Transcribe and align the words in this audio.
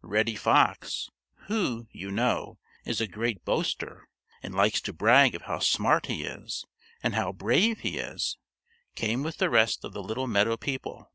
Reddy 0.00 0.34
Fox, 0.34 1.10
who, 1.46 1.88
you 1.92 2.10
know, 2.10 2.58
is 2.86 3.02
a 3.02 3.06
great 3.06 3.44
boaster 3.44 4.08
and 4.42 4.54
likes 4.54 4.80
to 4.80 4.94
brag 4.94 5.34
of 5.34 5.42
how 5.42 5.58
smart 5.58 6.06
he 6.06 6.24
is 6.24 6.64
and 7.02 7.14
how 7.14 7.32
brave 7.32 7.80
he 7.80 7.98
is, 7.98 8.38
came 8.94 9.22
with 9.22 9.36
the 9.36 9.50
rest 9.50 9.84
of 9.84 9.92
the 9.92 10.02
little 10.02 10.26
meadow 10.26 10.56
people. 10.56 11.12